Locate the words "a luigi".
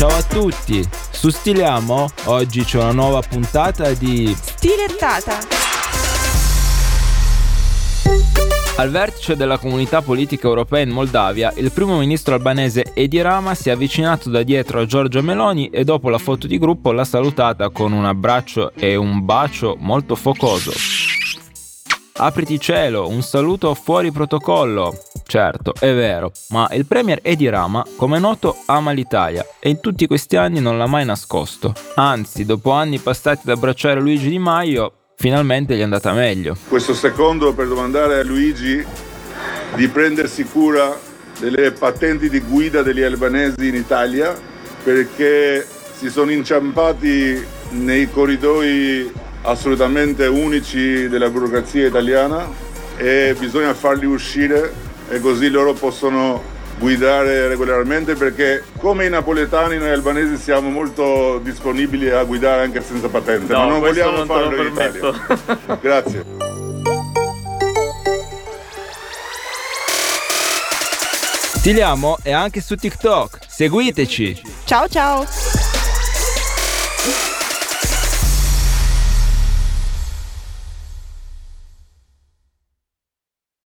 38.18-38.84